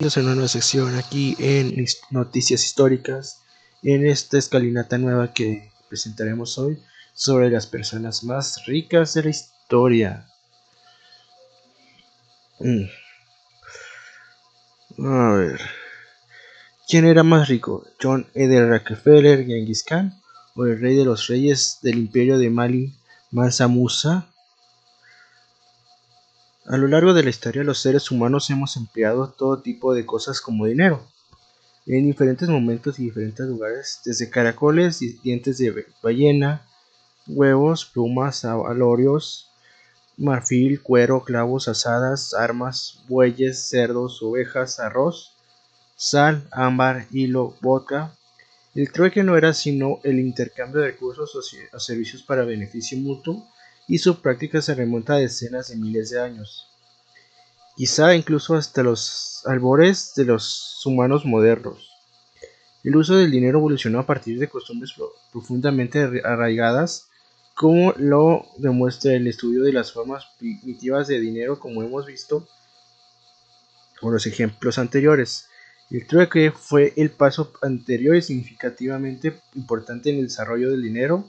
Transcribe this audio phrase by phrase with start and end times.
[0.00, 3.42] en una nueva sección aquí en Noticias Históricas,
[3.82, 6.78] en esta escalinata nueva que presentaremos hoy
[7.14, 10.28] sobre las personas más ricas de la historia.
[12.60, 12.84] Mm.
[15.04, 15.60] A ver.
[16.86, 17.84] ¿Quién era más rico?
[18.00, 18.46] ¿John E.
[18.46, 20.22] Rockefeller, Genghis Khan
[20.54, 22.94] o el rey de los reyes del imperio de Mali,
[23.32, 24.28] Mansa Musa?
[26.70, 30.42] A lo largo de la historia los seres humanos hemos empleado todo tipo de cosas
[30.42, 31.02] como dinero,
[31.86, 36.60] en diferentes momentos y diferentes lugares, desde caracoles dientes de ballena,
[37.26, 39.50] huevos, plumas, alorios,
[40.18, 45.32] marfil, cuero, clavos, asadas, armas, bueyes, cerdos, ovejas, arroz,
[45.96, 48.12] sal, ámbar, hilo, vodka.
[48.74, 51.34] El trueque no era sino el intercambio de recursos
[51.72, 53.48] o servicios para beneficio mutuo
[53.88, 56.68] y su práctica se remonta a decenas de miles de años,
[57.74, 61.90] quizá incluso hasta los albores de los humanos modernos.
[62.84, 64.92] El uso del dinero evolucionó a partir de costumbres
[65.32, 67.08] profundamente arraigadas,
[67.54, 72.46] como lo demuestra el estudio de las formas primitivas de dinero como hemos visto
[74.00, 75.46] con los ejemplos anteriores.
[75.90, 81.28] El trueque fue el paso anterior y significativamente importante en el desarrollo del dinero,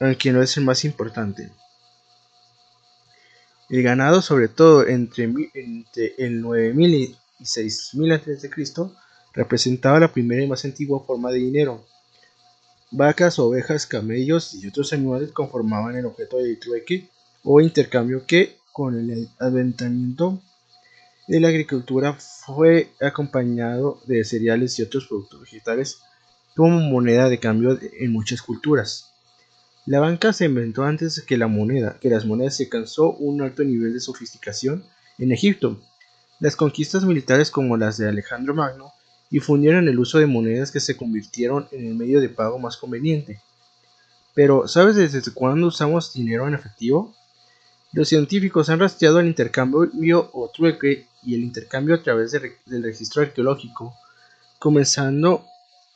[0.00, 1.52] aunque no es el más importante.
[3.68, 5.24] El ganado, sobre todo entre,
[6.18, 8.50] el 9000 y 6000 a.C.,
[9.32, 11.84] representaba la primera y más antigua forma de dinero.
[12.92, 17.08] Vacas, ovejas, camellos y otros animales conformaban el objeto de trueque
[17.42, 20.40] o intercambio que, con el adventamiento
[21.26, 25.98] de la agricultura, fue acompañado de cereales y otros productos vegetales
[26.54, 29.12] como moneda de cambio en muchas culturas.
[29.86, 33.62] La banca se inventó antes que la moneda, que las monedas se alcanzó un alto
[33.62, 34.82] nivel de sofisticación
[35.16, 35.80] en Egipto.
[36.40, 38.92] Las conquistas militares como las de Alejandro Magno
[39.30, 43.40] difundieron el uso de monedas que se convirtieron en el medio de pago más conveniente.
[44.34, 47.14] Pero, ¿sabes desde cuándo usamos dinero en efectivo?
[47.92, 53.22] Los científicos han rastreado el intercambio o trueque y el intercambio a través del registro
[53.22, 53.94] arqueológico,
[54.58, 55.46] comenzando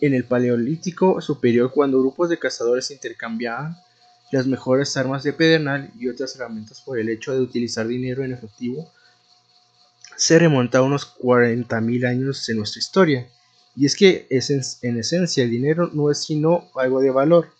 [0.00, 3.76] en el Paleolítico Superior, cuando grupos de cazadores intercambiaban
[4.30, 8.32] las mejores armas de pedernal y otras herramientas por el hecho de utilizar dinero en
[8.32, 8.90] efectivo,
[10.16, 13.28] se remonta a unos 40.000 años en nuestra historia.
[13.74, 17.50] Y es que en esencia el dinero no es sino algo de valor.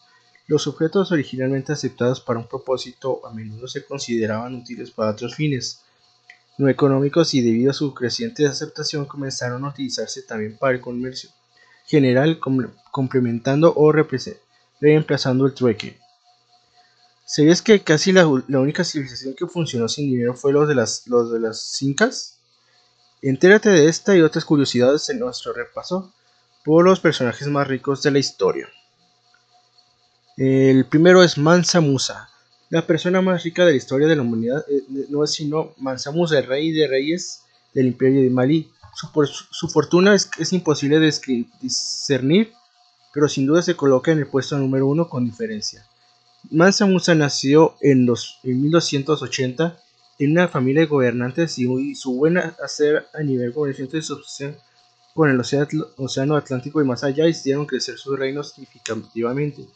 [0.46, 5.80] Los objetos originalmente aceptados para un propósito a menudo se consideraban útiles para otros fines
[6.56, 11.30] no económicos y debido a su creciente aceptación comenzaron a utilizarse también para el comercio
[11.88, 12.38] general
[12.92, 13.90] complementando o
[14.80, 15.98] reemplazando el trueque.
[17.24, 21.32] ¿Sabías que casi la, única civilización que funcionó sin dinero fue los de las, los
[21.32, 22.38] de las incas?
[23.20, 26.12] Entérate de esta y otras curiosidades en nuestro repaso
[26.64, 28.68] por los personajes más ricos de la historia.
[30.36, 32.28] El primero es Mansa Musa,
[32.70, 34.64] la persona más rica de la historia de la humanidad.
[34.70, 37.42] Eh, no es sino Mansa Musa, el rey de reyes
[37.74, 38.70] del imperio de Malí,
[39.50, 41.14] su, fortuna es, imposible de
[41.60, 42.52] discernir,
[43.14, 45.86] pero sin duda se coloca en el puesto número uno con diferencia.
[46.50, 49.76] Mansa Musa nació en, los, 1280
[50.18, 54.20] en una familia de gobernantes y, su buena hacer a nivel su
[55.14, 59.66] con el océano, Atlántico y más allá hicieron crecer su reino significativamente.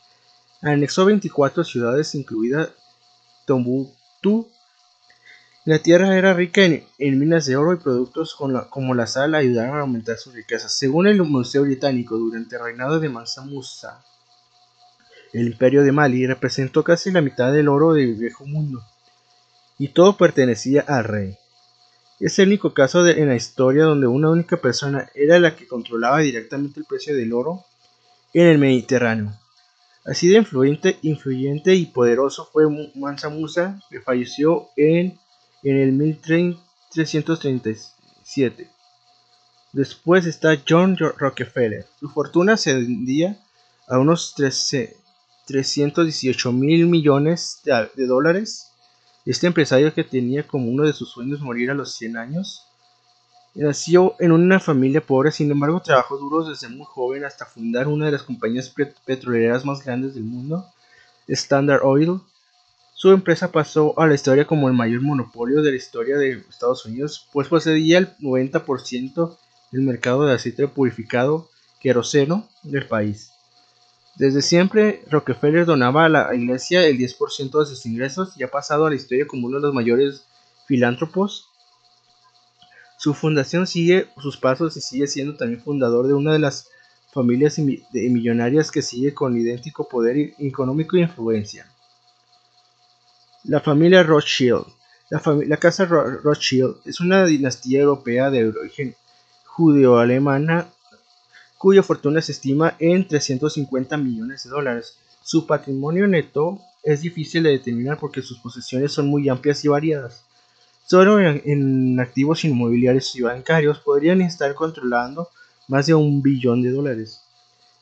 [0.61, 2.71] Anexó 24 ciudades, incluida
[3.45, 4.49] Tombuctú,
[5.65, 9.83] la tierra era rica en, minas de oro y productos como la sal ayudaron a
[9.83, 10.77] aumentar sus riquezas.
[10.77, 14.03] Según el Museo Británico, durante el reinado de Mansa Musa,
[15.33, 18.83] el imperio de Mali representó casi la mitad del oro del viejo mundo,
[19.79, 21.39] y todo pertenecía al rey.
[22.19, 26.19] Es el único caso en la historia donde una única persona era la que controlaba
[26.19, 27.65] directamente el precio del oro
[28.35, 29.33] en el Mediterráneo.
[30.05, 32.65] Así de influyente, influyente y poderoso fue
[32.97, 35.19] Mansa Musa, que falleció en
[35.63, 38.69] en el 1337.
[39.73, 41.87] Después está John Rockefeller.
[41.99, 43.39] Su fortuna ascendía
[43.89, 48.71] a unos 318 mil millones de, dólares.
[49.25, 52.67] Este empresario que tenía como uno de sus sueños morir a los 100 años,
[53.55, 58.07] nació en una familia pobre, sin embargo trabajó duro desde muy joven hasta fundar una
[58.07, 58.75] de las compañías
[59.05, 60.67] petroleras más grandes del mundo,
[61.29, 62.21] Standard Oil,
[63.03, 66.87] su empresa pasó a la historia como el mayor monopolio de la historia de Estados
[66.87, 69.37] Unidos, pues poseía el 90%
[69.73, 71.51] del mercado de aceite purificado
[71.81, 73.33] queroseno del país.
[74.15, 78.87] Desde siempre, Rockefeller donaba a la iglesia el 10% de sus ingresos y ha pasado
[78.87, 80.25] a la historia como uno de los mayores
[80.69, 81.49] filántropos.
[82.99, 86.69] Su fundación sigue sus pasos y sigue siendo también fundador de una de las
[87.13, 91.67] familias millonarias que sigue con idéntico poder económico e influencia.
[93.45, 94.67] La familia Rothschild.
[95.11, 98.95] La, casa Rothschild es una dinastía europea de origen
[99.47, 100.69] judeo-alemana
[101.59, 104.97] cuya fortuna se estima en 350 millones de dólares.
[105.25, 110.25] Su patrimonio neto es difícil de determinar porque sus posesiones son muy amplias y variadas.
[110.87, 115.29] Solo en, activos inmobiliarios y bancarios podrían estar controlando
[115.67, 117.23] más de un billón de dólares.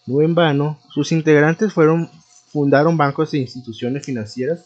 [0.06, 4.64] No en vano, sus integrantes fundaron bancos e instituciones financieras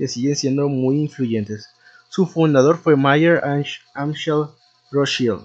[0.00, 1.68] que siguen siendo muy influyentes.
[2.08, 3.42] Su fundador fue Mayer
[3.92, 4.46] Amschel
[4.90, 5.42] Rothschild.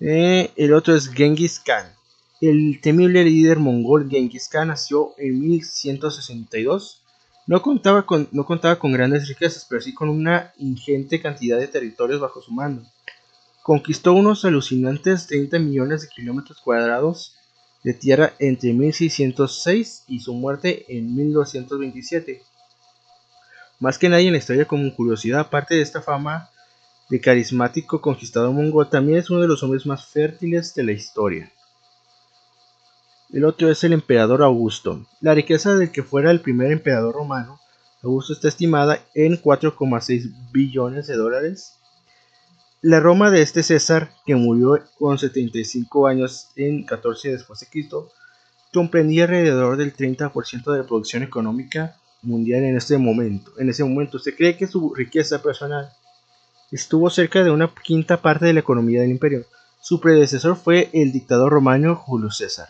[0.00, 1.92] Eh, el otro es Genghis Khan.
[2.40, 7.02] El temible líder mongol Genghis Khan nació en 1162.
[7.46, 11.68] No contaba, con, no contaba con grandes riquezas, pero sí con una ingente cantidad de
[11.68, 12.82] territorios bajo su mando.
[13.62, 17.36] Conquistó unos alucinantes 30 millones de kilómetros cuadrados
[17.84, 22.42] de tierra entre 1606 y su muerte en 1227.
[23.82, 26.48] Más que nadie en la historia como curiosidad, aparte de esta fama
[27.10, 31.52] de carismático conquistador mongol, también es uno de los hombres más fértiles de la historia.
[33.32, 35.04] El otro es el emperador Augusto.
[35.20, 37.58] La riqueza del que fuera el primer emperador romano,
[38.04, 41.72] Augusto está estimada en 4,6 billones de dólares.
[42.82, 48.12] La Roma de este César, que murió con 75 años en 14 después de Cristo,
[48.72, 53.52] comprendía alrededor del 30% de la producción económica mundial en este momento.
[53.58, 55.90] En ese momento se cree que su riqueza personal
[56.70, 59.44] estuvo cerca de una quinta parte de la economía del imperio.
[59.80, 62.68] Su predecesor fue el dictador romano Julio César.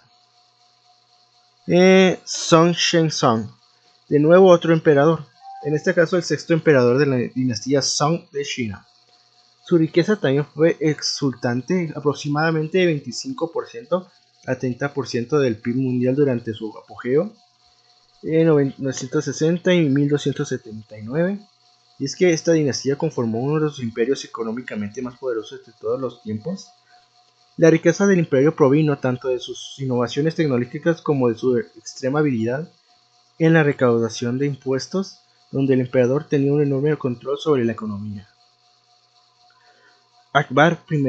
[1.67, 3.49] Eh, Song Shenzong,
[4.09, 5.27] de nuevo otro emperador,
[5.63, 8.87] en este caso el sexto emperador de la dinastía Song de China.
[9.65, 14.09] Su riqueza también fue exultante, aproximadamente 25%
[14.47, 17.33] a 30% del PIB mundial durante su apogeo
[18.23, 21.39] en 960 y 1279.
[21.99, 26.01] Y es que esta dinastía conformó uno de los imperios económicamente más poderosos de todos
[26.01, 26.69] los tiempos.
[27.57, 32.69] La riqueza del imperio provino tanto de sus innovaciones tecnológicas como de su extrema habilidad
[33.39, 35.19] en la recaudación de impuestos,
[35.51, 38.29] donde el emperador tenía un enorme control sobre la economía.
[40.33, 41.05] Akbar I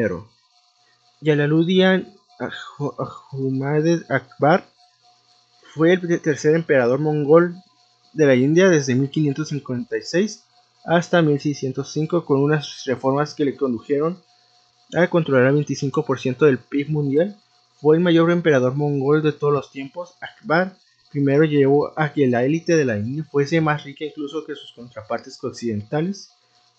[1.21, 4.66] Yalaluddin Ahmad Akbar
[5.73, 7.55] fue el tercer emperador mongol
[8.13, 10.43] de la India desde 1556
[10.85, 14.21] hasta 1605 con unas reformas que le condujeron
[14.95, 17.37] a controlar el 25% del PIB mundial.
[17.81, 20.13] Fue el mayor emperador mongol de todos los tiempos.
[20.21, 20.75] Akbar
[21.09, 24.73] primero llevó a que la élite de la India fuese más rica incluso que sus
[24.73, 26.29] contrapartes occidentales,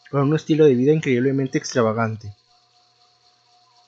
[0.08, 2.32] con un estilo de vida increíblemente extravagante.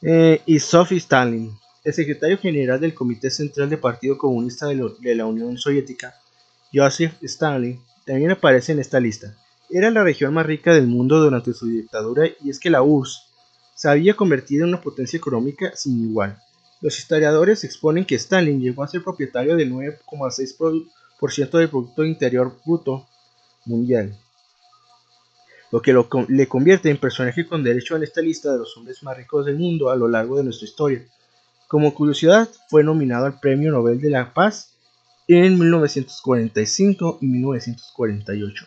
[0.02, 1.52] Eh, y Sophie Stalin
[1.86, 6.16] el secretario general del Comité Central del Partido Comunista de, la Unión Soviética,
[6.74, 9.36] Joseph Stalin, también aparece en esta lista.
[9.70, 13.28] Era la región más rica del mundo durante su dictadura y es que la URSS
[13.76, 16.36] se había convertido en una potencia económica sin igual.
[16.80, 23.06] Los historiadores exponen que Stalin llegó a ser propietario del 9,6% del Producto Interior Bruto
[23.64, 24.18] mundial,
[25.70, 25.94] lo que
[26.30, 29.56] le convierte en personaje con derecho en esta lista de los hombres más ricos del
[29.56, 31.06] mundo a lo largo de nuestra historia.
[31.68, 34.76] Como curiosidad, fue nominado al Premio Nobel de la Paz
[35.26, 38.66] en 1945 y 1948.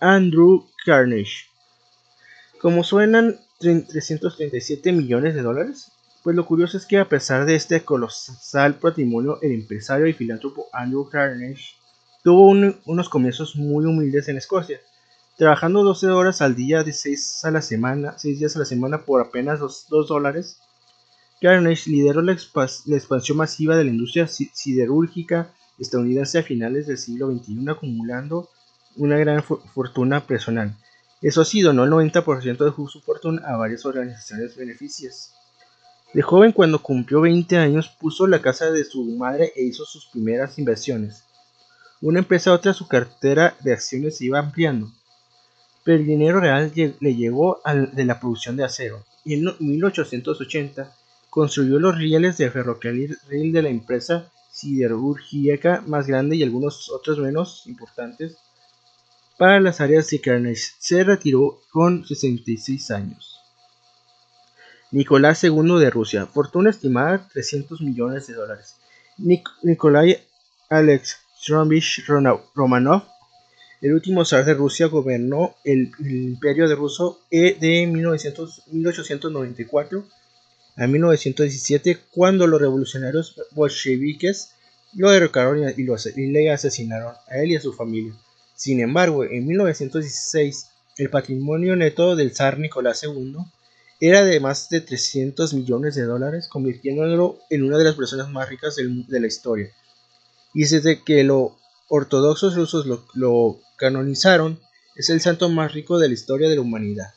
[0.00, 1.46] Andrew Carnegie.
[2.60, 5.92] Como suenan 337 millones de dólares,
[6.24, 10.66] pues lo curioso es que a pesar de este colosal patrimonio, el empresario y filántropo
[10.72, 11.76] Andrew Carnegie
[12.24, 12.48] tuvo
[12.86, 14.80] unos comienzos muy humildes en Escocia,
[15.36, 19.04] trabajando 12 horas al día de 6 a la semana, 6 días a la semana
[19.04, 20.58] por apenas 2 dólares
[21.44, 27.68] Carnegie lideró la, expansión masiva de la industria siderúrgica estadounidense a finales del siglo XXI,
[27.68, 28.48] acumulando
[28.96, 30.74] una gran fortuna personal.
[31.20, 35.34] Eso sí, donó el 90% de su fortuna a varias organizaciones beneficias.
[36.14, 40.06] De joven, cuando cumplió 20 años, puso la casa de su madre e hizo sus
[40.06, 41.24] primeras inversiones.
[42.00, 44.90] Una empresa a otra su cartera de acciones se iba ampliando,
[45.84, 47.60] pero el dinero real le llegó
[47.92, 49.04] de la producción de acero.
[49.26, 51.03] Y en 1880
[51.34, 57.66] construyó los rieles de ferrocarril de la empresa siderúrgica más grande y algunos otros menos
[57.66, 58.36] importantes
[59.36, 60.70] para las áreas de Carnegie.
[60.78, 63.40] Se retiró con 66 años.
[64.92, 68.76] Nicolás II de Rusia, fortuna estimada 300 millones de dólares.
[69.18, 70.22] Nikolai
[70.68, 72.06] Alexandrovich
[72.54, 73.02] Romanov
[73.80, 80.06] El último zar de Rusia gobernó el, imperio de ruso e de 1894
[80.76, 84.50] a 1917 cuando los revolucionarios bolcheviques
[84.94, 88.14] lo derrocaron y, y le asesinaron a él y a su familia.
[88.54, 90.66] Sin embargo, en 1916
[90.96, 93.36] el patrimonio neto del zar Nicolás II
[94.00, 98.48] era de más de 300 millones de dólares, convirtiéndolo en una de las personas más
[98.48, 99.70] ricas de la historia.
[100.52, 101.52] Y desde que los
[101.88, 104.60] ortodoxos rusos lo canonizaron,
[104.94, 107.14] es el santo más rico de la historia de la humanidad.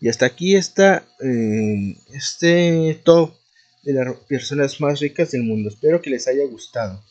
[0.00, 3.34] Y hasta aquí está eh, este top
[3.82, 5.68] de las personas más ricas del mundo.
[5.68, 7.02] Espero que les haya gustado.